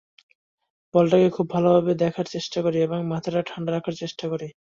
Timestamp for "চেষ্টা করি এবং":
2.27-2.99